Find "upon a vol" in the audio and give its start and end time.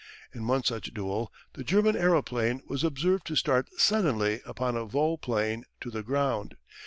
4.47-5.19